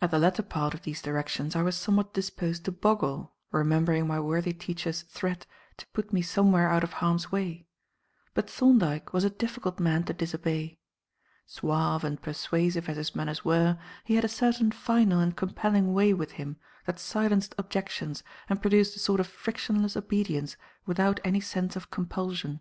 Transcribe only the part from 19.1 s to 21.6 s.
of frictionless obedience without any